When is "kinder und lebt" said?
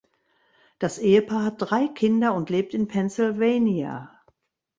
1.87-2.73